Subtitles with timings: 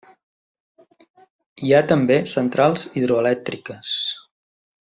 [1.67, 3.97] Hi ha també centrals hidroelèctriques.